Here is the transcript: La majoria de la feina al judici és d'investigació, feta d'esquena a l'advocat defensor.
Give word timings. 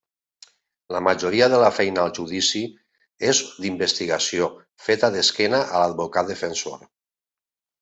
La 0.95 1.01
majoria 1.07 1.49
de 1.53 1.59
la 1.63 1.67
feina 1.79 2.05
al 2.05 2.13
judici 2.19 2.61
és 3.33 3.43
d'investigació, 3.67 4.49
feta 4.89 5.13
d'esquena 5.19 5.63
a 5.69 5.85
l'advocat 5.85 6.35
defensor. 6.35 6.83